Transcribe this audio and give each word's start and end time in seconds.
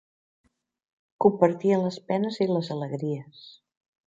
Compartien 1.25 1.83
les 1.85 2.01
penes 2.09 2.41
i 2.47 2.51
les 2.53 2.73
alegries. 2.79 3.45